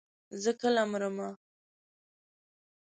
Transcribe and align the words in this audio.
زه 0.41 0.51
کله 0.61 0.83
مرمه. 0.91 1.29